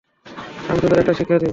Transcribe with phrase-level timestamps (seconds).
[0.69, 1.49] আমি তাদের একটা শিক্ষা দিই।